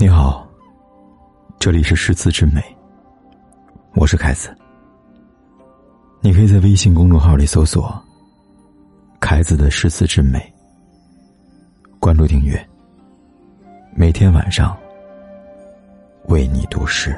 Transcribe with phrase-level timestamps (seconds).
[0.00, 0.48] 你好，
[1.58, 2.62] 这里是诗词之美，
[3.94, 4.48] 我是凯子。
[6.22, 8.02] 你可以在微信公众号里搜索
[9.20, 10.40] “凯子的诗词之美”，
[12.00, 12.66] 关注订阅，
[13.94, 14.74] 每天晚上
[16.28, 17.14] 为你读诗。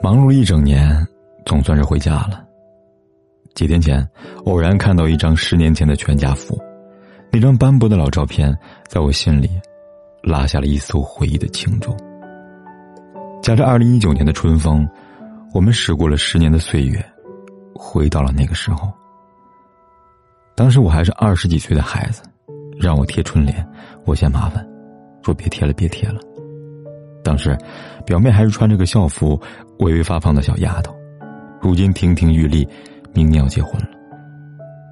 [0.00, 1.04] 忙碌了一整年，
[1.44, 2.46] 总算是回家了。
[3.54, 4.06] 几天前，
[4.44, 6.58] 偶然看到一张十年前的全家福，
[7.32, 8.56] 那张斑驳的老照片，
[8.86, 9.50] 在我心里
[10.22, 11.94] 拉下了一艘回忆的轻舟。
[13.42, 14.88] 夹着二零一九年的春风，
[15.52, 17.04] 我们驶过了十年的岁月，
[17.74, 18.90] 回到了那个时候。
[20.54, 22.22] 当时我还是二十几岁的孩子，
[22.78, 23.66] 让我贴春联，
[24.04, 24.66] 我嫌麻烦，
[25.22, 26.20] 说别贴了，别贴了。
[27.24, 27.56] 当时，
[28.04, 29.40] 表妹还是穿着个校服，
[29.78, 30.94] 微微发胖的小丫头，
[31.60, 32.66] 如今亭亭玉立，
[33.12, 33.88] 明年要结婚了。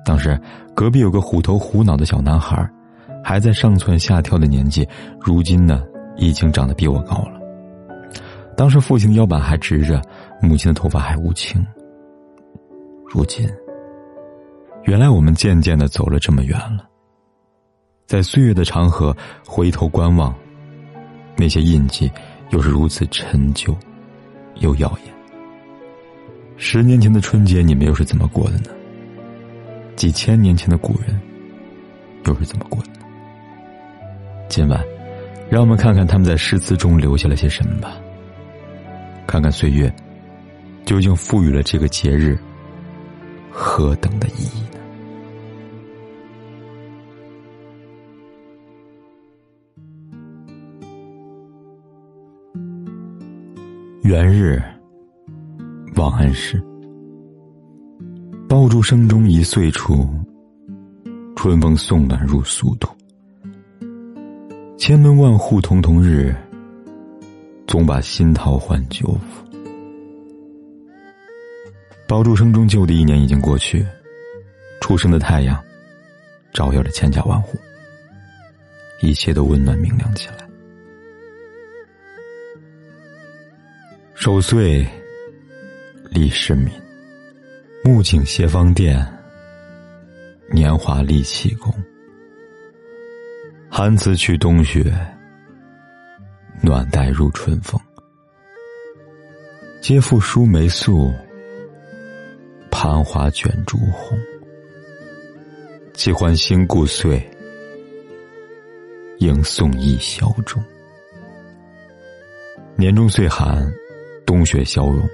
[0.04, 0.38] 当时，
[0.74, 2.68] 隔壁有个虎头虎脑的小男孩，
[3.22, 4.88] 还在上蹿下跳的年纪，
[5.20, 5.84] 如今呢，
[6.16, 7.38] 已经长得比我高了。
[8.56, 10.02] 当时，父亲的腰板还直着，
[10.40, 11.64] 母亲的头发还乌青。
[13.06, 13.48] 如今，
[14.84, 16.88] 原来我们渐渐的走了这么远了，
[18.06, 19.14] 在岁月的长河
[19.46, 20.34] 回头观望。
[21.36, 22.10] 那些印记，
[22.50, 23.76] 又是如此陈旧，
[24.56, 25.17] 又耀眼。
[26.60, 28.70] 十年前的春节，你们又是怎么过的呢？
[29.94, 31.18] 几千年前的古人，
[32.26, 33.06] 又是怎么过的呢？
[34.48, 34.84] 今晚，
[35.48, 37.96] 让我们看看他们在诗词中留下了些什么吧。
[39.24, 39.94] 看看岁月，
[40.84, 42.36] 究竟赋予了这个节日
[43.52, 44.78] 何等的意义呢。
[54.02, 54.60] 元日，
[55.98, 56.62] 王安石。
[58.48, 60.08] 爆竹声中一岁除，
[61.34, 62.88] 春风送暖入俗土。
[64.78, 66.32] 千门万户曈曈日，
[67.66, 69.44] 总把新桃换旧符。
[72.06, 73.84] 爆竹声中旧的一年已经过去，
[74.80, 75.60] 初升的太阳
[76.52, 77.58] 照耀着千家万户，
[79.02, 80.48] 一切都温暖明亮起来。
[84.14, 84.86] 守岁，
[86.10, 86.72] 李世民。
[87.84, 89.06] 木槿斜芳殿，
[90.50, 91.72] 年华立气功。
[93.70, 94.92] 寒辞去冬雪，
[96.62, 97.80] 暖带入春风。
[99.80, 101.12] 皆复疏梅素，
[102.70, 104.18] 盘花卷朱红。
[105.92, 107.22] 既欢新故岁，
[109.18, 110.62] 应送一宵中。
[112.76, 113.70] 年终岁寒。
[114.26, 115.08] 冬雪消融，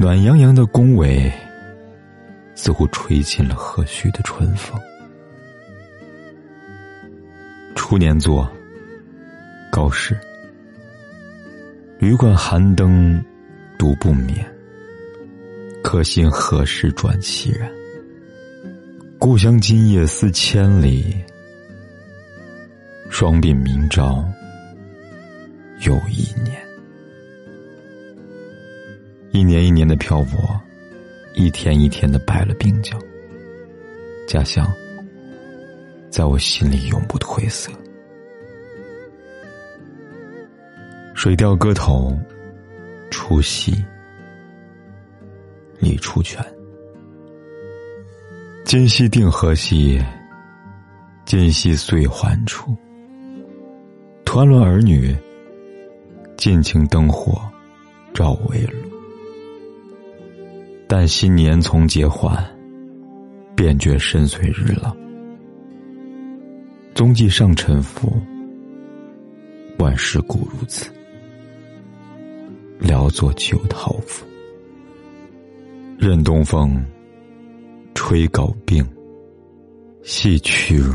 [0.00, 1.28] 暖洋洋的宫闱，
[2.54, 4.80] 似乎吹进了和煦的春风。
[7.74, 8.48] 初年作，
[9.72, 10.16] 高适。
[11.98, 13.20] 旅馆寒灯，
[13.76, 14.46] 独不眠。
[15.82, 17.68] 客心何时转凄然？
[19.18, 21.12] 故乡今夜思千里。
[23.10, 24.24] 双鬓明朝，
[25.84, 26.67] 又一年。
[29.38, 30.60] 一年一年的漂泊，
[31.32, 32.98] 一天一天的败了鬓角。
[34.26, 34.68] 家乡，
[36.10, 37.70] 在我心里永不褪色。
[41.14, 42.18] 水调歌头，
[43.12, 43.76] 除夕，
[45.78, 46.44] 李初泉。
[48.64, 50.04] 今夕定何夕？
[51.24, 52.76] 今夕岁还处。
[54.24, 55.16] 团轮儿女，
[56.36, 57.40] 尽情灯火
[58.12, 58.87] 照微露。
[60.90, 62.42] 但新年从节还，
[63.54, 64.96] 便觉深邃日老。
[66.94, 68.10] 踪迹尚沉浮，
[69.78, 70.90] 万事古如此。
[72.80, 74.24] 聊作旧桃符，
[75.98, 76.82] 任东风
[77.94, 78.82] 吹镐并，
[80.02, 80.94] 系屈辱。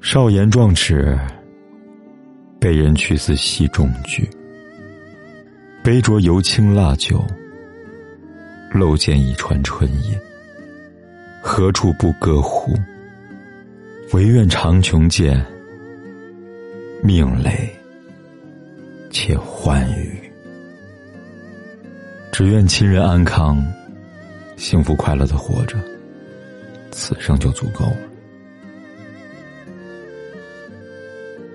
[0.00, 1.16] 少言壮齿，
[2.58, 4.28] 被人去似戏中剧。
[5.84, 7.24] 杯酌犹清腊酒。
[8.78, 10.16] 漏见一川春夜，
[11.42, 12.72] 何处不歌呼？
[14.12, 15.44] 唯愿长穷见，
[17.02, 17.68] 命累
[19.10, 20.16] 且欢愉。
[22.30, 23.60] 只愿亲人安康，
[24.56, 25.76] 幸福快乐的活着，
[26.92, 27.96] 此生就足够了。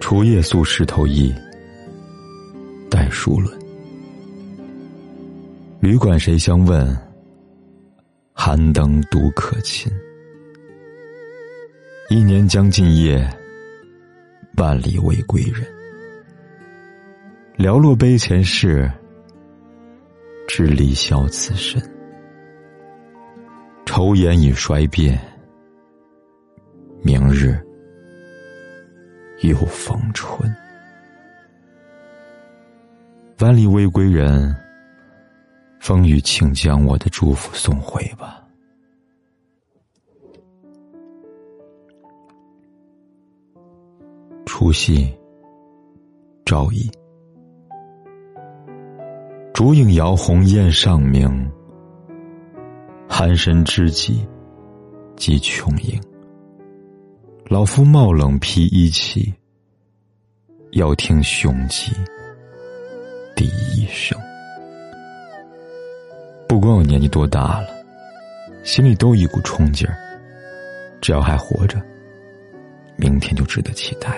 [0.02, 1.34] 除夜宿石头驿，
[2.90, 3.58] 待书论。
[5.80, 6.96] 旅馆谁相问？
[8.46, 9.90] 寒灯独可亲。
[12.10, 13.26] 一年将尽夜，
[14.58, 15.66] 万里未归人。
[17.56, 18.92] 寥落碑前事，
[20.46, 21.82] 知离笑此身。
[23.86, 25.18] 愁颜已衰变，
[27.02, 27.58] 明日
[29.40, 30.54] 又逢春。
[33.40, 34.54] 万里未归人，
[35.84, 38.42] 风雨请将我的祝福送回吧。
[44.46, 45.14] 除夕，
[46.46, 46.90] 赵乙。
[49.54, 51.52] 烛影摇红雁上鸣，
[53.10, 54.26] 寒深知己
[55.18, 56.02] 即琼影。
[57.48, 59.34] 老夫冒冷披衣起，
[60.72, 61.92] 要听雄鸡
[63.36, 64.13] 第一声。
[66.54, 67.68] 不管我年纪多大了，
[68.64, 69.98] 心里都一股冲劲儿。
[71.02, 71.82] 只要还活着，
[72.96, 74.16] 明天就值得期待。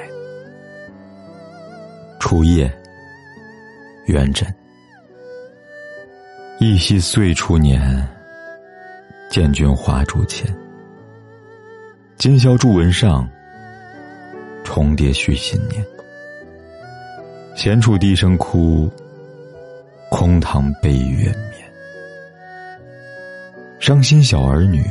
[2.20, 2.70] 初夜，
[4.08, 4.46] 元稹。
[6.60, 8.06] 忆昔岁初年，
[9.30, 10.54] 见君花烛前。
[12.18, 13.26] 今宵朱文上，
[14.66, 15.81] 重叠续新年。
[17.56, 18.92] 闲处低声哭，
[20.12, 21.55] 空堂悲月明。
[23.86, 24.84] 伤心小儿女，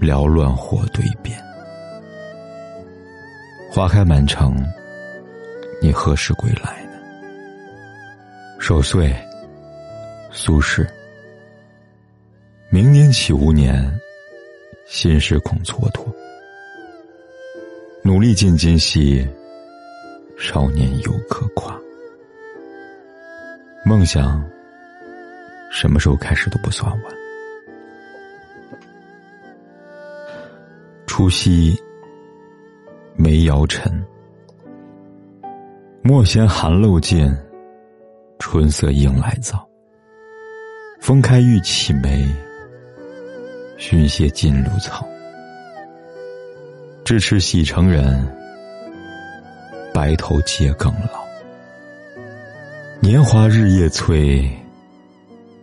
[0.00, 1.38] 缭乱火堆边。
[3.70, 4.56] 花开满城。
[5.82, 6.92] 你何时归来呢？
[8.58, 9.14] 守岁，
[10.30, 10.88] 苏轼。
[12.70, 13.84] 明年岂无年，
[14.86, 16.06] 心事恐蹉跎。
[18.02, 19.28] 努力尽今夕，
[20.38, 21.78] 少年犹可夸。
[23.84, 24.42] 梦想，
[25.70, 27.14] 什么时候开始都不算晚。
[31.06, 31.80] 除夕，
[33.16, 34.04] 梅尧臣。
[36.02, 37.34] 莫嫌寒露尽，
[38.38, 39.66] 春色应来早。
[41.00, 42.26] 风开玉绮梅，
[43.78, 45.06] 熏歇金芦草。
[47.04, 48.26] 咫尺喜成人，
[49.92, 51.24] 白头皆更老。
[53.00, 54.48] 年华日夜催，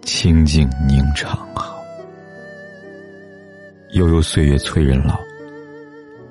[0.08, 1.84] 清静宁长好。
[3.92, 5.20] 悠悠岁月催人老，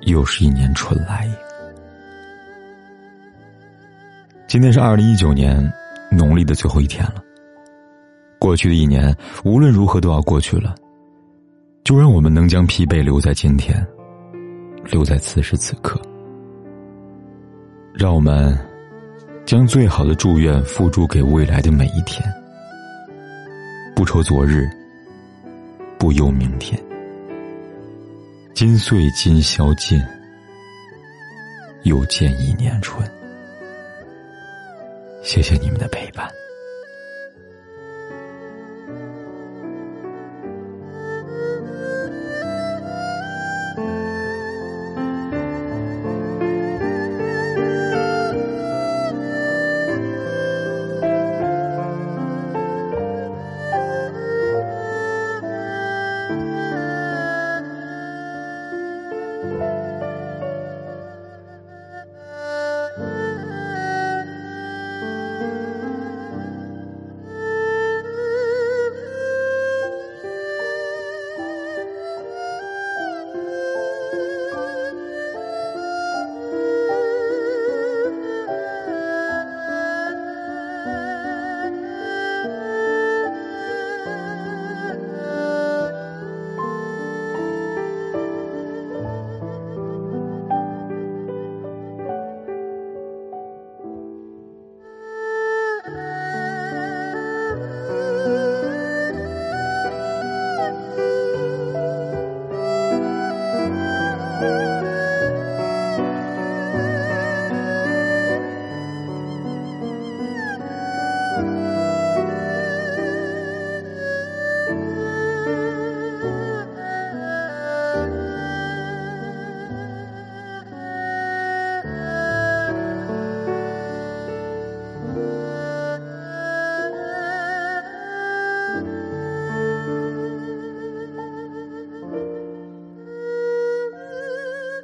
[0.01, 1.29] 又是一年春来。
[4.47, 5.71] 今天是二零一九年
[6.11, 7.23] 农历的最后一天了。
[8.39, 10.73] 过去的一年无论如何都要过去了，
[11.83, 13.85] 就让我们能将疲惫留在今天，
[14.85, 16.01] 留在此时此刻。
[17.93, 18.57] 让我们
[19.45, 22.27] 将最好的祝愿付诸给未来的每一天。
[23.97, 24.69] 不愁昨日，
[25.97, 26.79] 不忧明天。
[28.53, 29.99] 今岁今宵尽，
[31.81, 33.03] 又见一年春。
[35.23, 36.31] 谢谢你们的陪伴。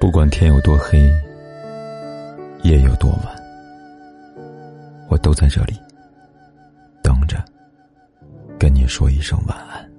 [0.04, 1.10] 不管天有多黑，
[2.64, 3.34] 夜有多晚，
[5.08, 5.80] 我都在这里
[7.02, 7.42] 等着，
[8.60, 9.93] 跟你说一声晚安。